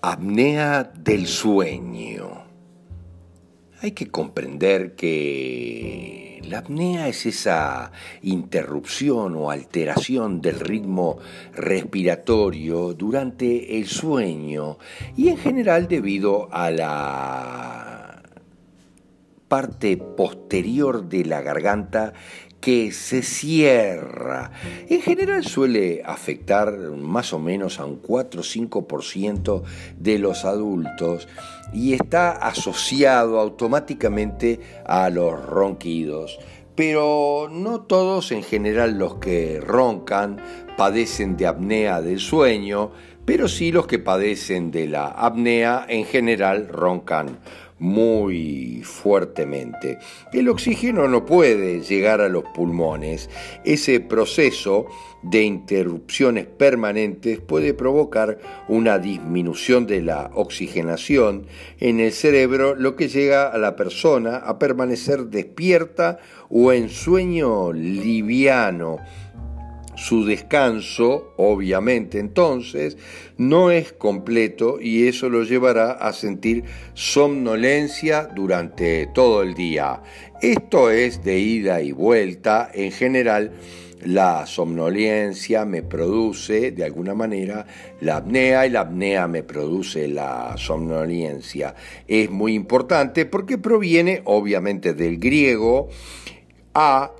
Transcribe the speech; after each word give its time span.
Apnea 0.00 0.84
del 0.84 1.26
sueño. 1.26 2.44
Hay 3.82 3.90
que 3.90 4.06
comprender 4.06 4.94
que 4.94 6.40
la 6.48 6.58
apnea 6.58 7.08
es 7.08 7.26
esa 7.26 7.90
interrupción 8.22 9.34
o 9.34 9.50
alteración 9.50 10.40
del 10.40 10.60
ritmo 10.60 11.18
respiratorio 11.52 12.94
durante 12.94 13.76
el 13.76 13.88
sueño 13.88 14.78
y 15.16 15.30
en 15.30 15.36
general 15.36 15.88
debido 15.88 16.48
a 16.52 16.70
la 16.70 18.22
parte 19.48 19.96
posterior 19.96 21.08
de 21.08 21.24
la 21.24 21.40
garganta 21.40 22.12
que 22.60 22.92
se 22.92 23.22
cierra. 23.22 24.50
En 24.88 25.00
general 25.00 25.44
suele 25.44 26.02
afectar 26.04 26.76
más 26.76 27.32
o 27.32 27.38
menos 27.38 27.78
a 27.78 27.86
un 27.86 27.96
4 27.96 28.40
o 28.40 28.44
5% 28.44 29.62
de 29.96 30.18
los 30.18 30.44
adultos 30.44 31.28
y 31.72 31.92
está 31.92 32.32
asociado 32.32 33.38
automáticamente 33.38 34.60
a 34.84 35.10
los 35.10 35.44
ronquidos. 35.44 36.38
Pero 36.74 37.48
no 37.50 37.80
todos 37.82 38.30
en 38.32 38.42
general 38.42 38.98
los 38.98 39.16
que 39.16 39.60
roncan 39.60 40.40
padecen 40.76 41.36
de 41.36 41.46
apnea 41.46 42.00
del 42.00 42.20
sueño, 42.20 42.92
pero 43.24 43.48
sí 43.48 43.72
los 43.72 43.86
que 43.86 43.98
padecen 43.98 44.70
de 44.70 44.86
la 44.86 45.08
apnea 45.08 45.84
en 45.88 46.04
general 46.04 46.68
roncan 46.68 47.40
muy 47.78 48.82
fuertemente. 48.84 49.98
El 50.32 50.48
oxígeno 50.48 51.08
no 51.08 51.24
puede 51.24 51.80
llegar 51.80 52.20
a 52.20 52.28
los 52.28 52.44
pulmones. 52.54 53.30
Ese 53.64 54.00
proceso 54.00 54.86
de 55.22 55.42
interrupciones 55.42 56.46
permanentes 56.46 57.40
puede 57.40 57.74
provocar 57.74 58.38
una 58.68 58.98
disminución 58.98 59.86
de 59.86 60.02
la 60.02 60.30
oxigenación 60.34 61.46
en 61.80 62.00
el 62.00 62.12
cerebro, 62.12 62.74
lo 62.74 62.96
que 62.96 63.08
llega 63.08 63.48
a 63.48 63.58
la 63.58 63.76
persona 63.76 64.36
a 64.36 64.58
permanecer 64.58 65.26
despierta 65.26 66.18
o 66.50 66.72
en 66.72 66.88
sueño 66.88 67.72
liviano 67.72 68.98
su 69.98 70.24
descanso, 70.24 71.34
obviamente 71.36 72.20
entonces, 72.20 72.96
no 73.36 73.72
es 73.72 73.92
completo 73.92 74.78
y 74.80 75.08
eso 75.08 75.28
lo 75.28 75.42
llevará 75.42 75.90
a 75.90 76.12
sentir 76.12 76.62
somnolencia 76.94 78.28
durante 78.32 79.08
todo 79.08 79.42
el 79.42 79.54
día. 79.54 80.00
Esto 80.40 80.90
es 80.90 81.24
de 81.24 81.40
ida 81.40 81.82
y 81.82 81.90
vuelta. 81.90 82.70
En 82.72 82.92
general, 82.92 83.50
la 84.04 84.46
somnolencia 84.46 85.64
me 85.64 85.82
produce 85.82 86.70
de 86.70 86.84
alguna 86.84 87.14
manera 87.14 87.66
la 88.00 88.18
apnea 88.18 88.66
y 88.66 88.70
la 88.70 88.82
apnea 88.82 89.26
me 89.26 89.42
produce 89.42 90.06
la 90.06 90.54
somnolencia. 90.56 91.74
Es 92.06 92.30
muy 92.30 92.54
importante 92.54 93.26
porque 93.26 93.58
proviene 93.58 94.22
obviamente 94.26 94.94
del 94.94 95.18
griego 95.18 95.88
a 96.72 97.10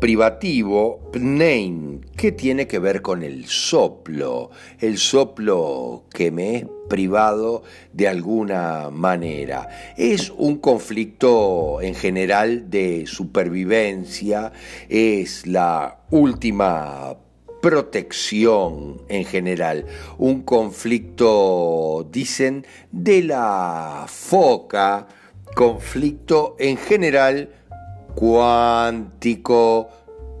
privativo, 0.00 1.10
pnein, 1.12 2.04
que 2.16 2.32
tiene 2.32 2.66
que 2.66 2.78
ver 2.78 3.02
con 3.02 3.22
el 3.22 3.46
soplo, 3.46 4.50
el 4.80 4.98
soplo 4.98 6.04
que 6.12 6.30
me 6.30 6.56
es 6.56 6.66
privado 6.88 7.62
de 7.92 8.08
alguna 8.08 8.90
manera. 8.90 9.68
Es 9.96 10.30
un 10.30 10.56
conflicto 10.58 11.80
en 11.80 11.94
general 11.94 12.68
de 12.68 13.04
supervivencia, 13.06 14.52
es 14.88 15.46
la 15.46 16.00
última 16.10 17.16
protección 17.62 19.02
en 19.08 19.24
general, 19.24 19.86
un 20.18 20.42
conflicto, 20.42 22.08
dicen, 22.10 22.66
de 22.90 23.22
la 23.22 24.06
foca, 24.08 25.06
conflicto 25.54 26.56
en 26.58 26.76
general, 26.76 27.50
cuántico 28.14 29.88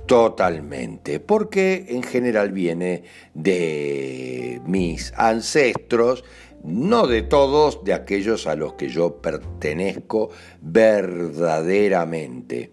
totalmente, 0.06 1.20
porque 1.20 1.84
en 1.88 2.02
general 2.02 2.50
viene 2.52 3.04
de 3.34 4.60
mis 4.66 5.12
ancestros, 5.16 6.24
no 6.64 7.06
de 7.06 7.22
todos, 7.22 7.84
de 7.84 7.94
aquellos 7.94 8.46
a 8.46 8.56
los 8.56 8.74
que 8.74 8.88
yo 8.88 9.22
pertenezco 9.22 10.30
verdaderamente. 10.60 12.72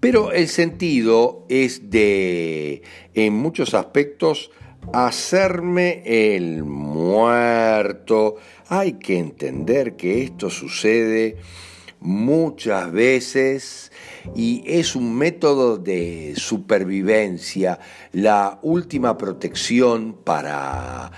Pero 0.00 0.32
el 0.32 0.48
sentido 0.48 1.46
es 1.48 1.90
de, 1.90 2.82
en 3.14 3.32
muchos 3.34 3.74
aspectos, 3.74 4.50
hacerme 4.92 6.02
el 6.04 6.64
muerto. 6.64 8.34
Hay 8.68 8.94
que 8.94 9.18
entender 9.18 9.94
que 9.96 10.24
esto 10.24 10.50
sucede 10.50 11.36
muchas 12.02 12.90
veces 12.92 13.92
y 14.34 14.62
es 14.66 14.96
un 14.96 15.14
método 15.14 15.78
de 15.78 16.34
supervivencia, 16.36 17.78
la 18.12 18.58
última 18.62 19.16
protección 19.16 20.16
para 20.24 21.12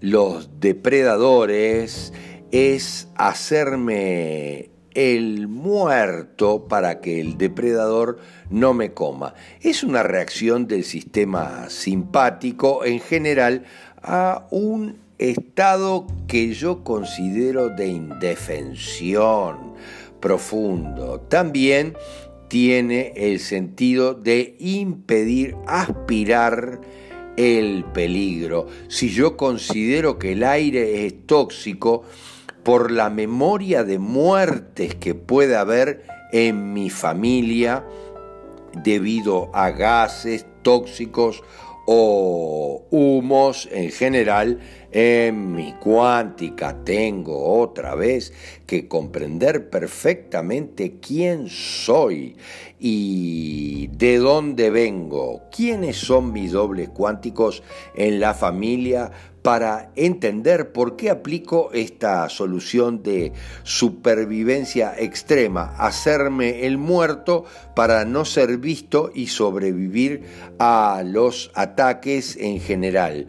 los 0.00 0.60
depredadores 0.60 2.12
es 2.50 3.08
hacerme 3.14 4.70
el 4.94 5.48
muerto 5.48 6.66
para 6.68 7.00
que 7.00 7.20
el 7.20 7.38
depredador 7.38 8.18
no 8.50 8.74
me 8.74 8.92
coma. 8.92 9.34
Es 9.60 9.82
una 9.82 10.02
reacción 10.02 10.66
del 10.66 10.84
sistema 10.84 11.70
simpático 11.70 12.84
en 12.84 13.00
general 13.00 13.64
a 14.02 14.46
un 14.50 14.98
estado 15.18 16.06
que 16.26 16.52
yo 16.52 16.82
considero 16.84 17.68
de 17.70 17.88
indefensión 17.88 19.71
profundo. 20.22 21.20
También 21.28 21.94
tiene 22.48 23.12
el 23.16 23.40
sentido 23.40 24.14
de 24.14 24.56
impedir 24.58 25.56
aspirar 25.66 26.80
el 27.36 27.84
peligro, 27.92 28.66
si 28.88 29.08
yo 29.08 29.36
considero 29.36 30.18
que 30.18 30.32
el 30.32 30.44
aire 30.44 31.06
es 31.06 31.26
tóxico 31.26 32.02
por 32.62 32.90
la 32.90 33.10
memoria 33.10 33.84
de 33.84 33.98
muertes 33.98 34.94
que 34.94 35.14
puede 35.14 35.56
haber 35.56 36.04
en 36.32 36.72
mi 36.72 36.90
familia 36.90 37.84
debido 38.84 39.50
a 39.54 39.70
gases 39.70 40.46
tóxicos 40.62 41.42
o 41.86 42.86
humos 42.90 43.68
en 43.72 43.90
general, 43.90 44.60
en 44.92 45.52
mi 45.52 45.72
cuántica 45.74 46.84
tengo 46.84 47.60
otra 47.60 47.94
vez 47.94 48.32
que 48.66 48.86
comprender 48.88 49.70
perfectamente 49.70 50.98
quién 51.00 51.48
soy 51.48 52.36
y 52.78 53.88
de 53.88 54.18
dónde 54.18 54.70
vengo, 54.70 55.42
quiénes 55.50 55.96
son 55.96 56.32
mis 56.32 56.52
dobles 56.52 56.90
cuánticos 56.90 57.62
en 57.94 58.20
la 58.20 58.34
familia 58.34 59.10
para 59.42 59.90
entender 59.96 60.72
por 60.72 60.96
qué 60.96 61.10
aplico 61.10 61.70
esta 61.72 62.28
solución 62.28 63.02
de 63.02 63.32
supervivencia 63.64 64.94
extrema, 64.96 65.74
hacerme 65.78 66.66
el 66.66 66.78
muerto 66.78 67.44
para 67.74 68.04
no 68.04 68.24
ser 68.24 68.58
visto 68.58 69.10
y 69.12 69.26
sobrevivir 69.26 70.22
a 70.58 71.02
los 71.04 71.50
ataques 71.54 72.36
en 72.36 72.60
general. 72.60 73.28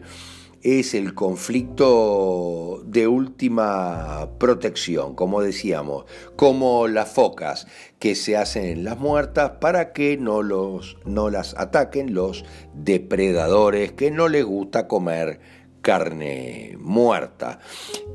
Es 0.62 0.94
el 0.94 1.12
conflicto 1.12 2.82
de 2.86 3.06
última 3.06 4.30
protección, 4.38 5.14
como 5.14 5.42
decíamos, 5.42 6.06
como 6.36 6.88
las 6.88 7.10
focas 7.12 7.66
que 7.98 8.14
se 8.14 8.38
hacen 8.38 8.64
en 8.64 8.84
las 8.84 8.98
muertas 8.98 9.52
para 9.60 9.92
que 9.92 10.16
no, 10.16 10.42
los, 10.42 10.96
no 11.04 11.28
las 11.28 11.54
ataquen 11.58 12.14
los 12.14 12.46
depredadores 12.72 13.92
que 13.92 14.10
no 14.10 14.28
les 14.28 14.44
gusta 14.44 14.88
comer 14.88 15.38
carne 15.84 16.76
muerta. 16.80 17.60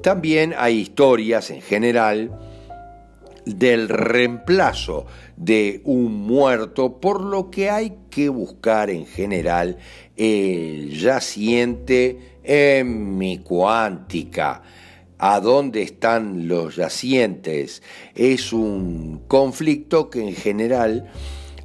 También 0.02 0.56
hay 0.58 0.80
historias 0.80 1.52
en 1.52 1.62
general 1.62 2.38
del 3.46 3.88
reemplazo 3.88 5.06
de 5.38 5.82
un 5.86 6.14
muerto, 6.14 7.00
por 7.00 7.22
lo 7.22 7.50
que 7.50 7.70
hay 7.70 7.94
que 8.10 8.28
buscar 8.28 8.90
en 8.90 9.06
general 9.06 9.78
el 10.18 11.00
yaciente 11.00 12.40
en 12.44 13.18
mi 13.18 13.38
cuántica. 13.38 14.64
¿A 15.20 15.40
dónde 15.40 15.84
están 15.84 16.48
los 16.48 16.78
yacientes? 16.78 17.84
Es 18.16 18.52
un 18.52 19.22
conflicto 19.28 20.10
que 20.10 20.28
en 20.28 20.36
general 20.36 21.12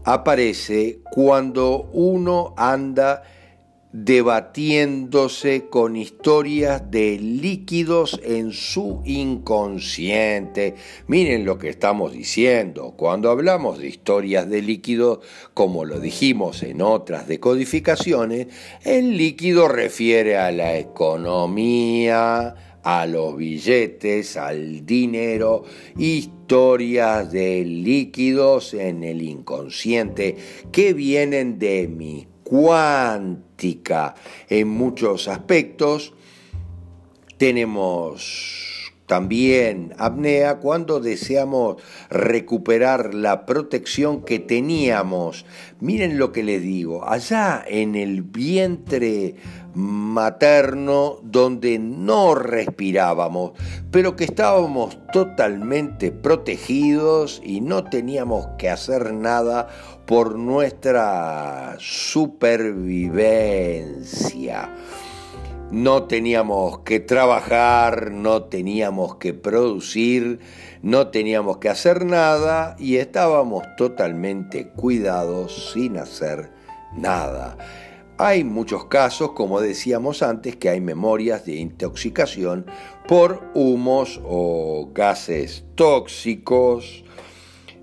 aparece 0.04 0.98
cuando 1.10 1.88
uno 1.92 2.52
anda 2.56 3.22
debatiéndose 3.96 5.68
con 5.70 5.94
historias 5.94 6.90
de 6.90 7.16
líquidos 7.16 8.20
en 8.24 8.50
su 8.50 9.02
inconsciente. 9.04 10.74
Miren 11.06 11.44
lo 11.44 11.58
que 11.58 11.68
estamos 11.68 12.12
diciendo. 12.12 12.94
Cuando 12.96 13.30
hablamos 13.30 13.78
de 13.78 13.86
historias 13.86 14.50
de 14.50 14.62
líquidos, 14.62 15.20
como 15.54 15.84
lo 15.84 16.00
dijimos 16.00 16.64
en 16.64 16.82
otras 16.82 17.28
decodificaciones, 17.28 18.48
el 18.82 19.16
líquido 19.16 19.68
refiere 19.68 20.38
a 20.38 20.50
la 20.50 20.76
economía, 20.76 22.80
a 22.82 23.06
los 23.06 23.36
billetes, 23.36 24.36
al 24.36 24.84
dinero, 24.84 25.62
historias 25.96 27.30
de 27.30 27.64
líquidos 27.64 28.74
en 28.74 29.04
el 29.04 29.22
inconsciente 29.22 30.36
que 30.72 30.94
vienen 30.94 31.60
de 31.60 31.86
mi 31.86 32.26
cuántica 32.54 34.14
en 34.48 34.68
muchos 34.68 35.26
aspectos. 35.26 36.14
Tenemos 37.36 38.92
también 39.06 39.92
apnea 39.98 40.58
cuando 40.60 41.00
deseamos 41.00 41.82
recuperar 42.10 43.12
la 43.12 43.44
protección 43.44 44.22
que 44.22 44.38
teníamos. 44.38 45.46
Miren 45.80 46.16
lo 46.16 46.30
que 46.30 46.44
les 46.44 46.62
digo, 46.62 47.04
allá 47.04 47.64
en 47.66 47.96
el 47.96 48.22
vientre 48.22 49.34
materno 49.74 51.18
donde 51.22 51.80
no 51.80 52.36
respirábamos, 52.36 53.52
pero 53.90 54.14
que 54.14 54.24
estábamos 54.24 54.96
totalmente 55.12 56.12
protegidos 56.12 57.42
y 57.44 57.60
no 57.60 57.82
teníamos 57.84 58.46
que 58.58 58.70
hacer 58.70 59.12
nada 59.12 59.68
por 60.06 60.38
nuestra 60.38 61.76
supervivencia. 61.78 64.74
No 65.70 66.04
teníamos 66.04 66.80
que 66.80 67.00
trabajar, 67.00 68.12
no 68.12 68.44
teníamos 68.44 69.16
que 69.16 69.34
producir, 69.34 70.38
no 70.82 71.08
teníamos 71.08 71.58
que 71.58 71.68
hacer 71.68 72.04
nada 72.04 72.76
y 72.78 72.96
estábamos 72.96 73.64
totalmente 73.76 74.68
cuidados 74.68 75.72
sin 75.72 75.96
hacer 75.96 76.50
nada. 76.96 77.56
Hay 78.16 78.44
muchos 78.44 78.84
casos, 78.84 79.32
como 79.32 79.60
decíamos 79.60 80.22
antes, 80.22 80.54
que 80.54 80.68
hay 80.68 80.80
memorias 80.80 81.44
de 81.46 81.56
intoxicación 81.56 82.64
por 83.08 83.42
humos 83.54 84.20
o 84.24 84.90
gases 84.94 85.64
tóxicos. 85.74 87.02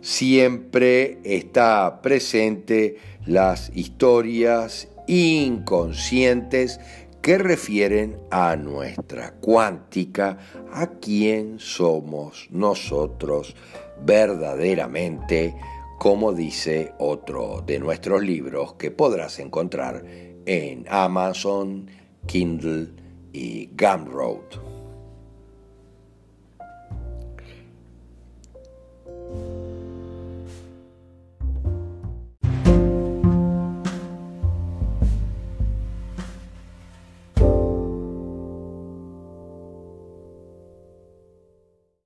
Siempre 0.01 1.19
está 1.23 2.01
presente 2.01 2.97
las 3.25 3.71
historias 3.75 4.87
inconscientes 5.07 6.79
que 7.21 7.37
refieren 7.37 8.17
a 8.31 8.55
nuestra 8.55 9.33
cuántica, 9.35 10.39
a 10.73 10.87
quién 10.87 11.59
somos 11.59 12.47
nosotros 12.49 13.55
verdaderamente, 14.03 15.53
como 15.99 16.33
dice 16.33 16.93
otro 16.97 17.63
de 17.65 17.77
nuestros 17.77 18.23
libros 18.23 18.73
que 18.73 18.89
podrás 18.89 19.37
encontrar 19.37 20.03
en 20.47 20.85
Amazon, 20.89 21.87
Kindle 22.25 22.89
y 23.33 23.69
Gumroad. 23.77 24.70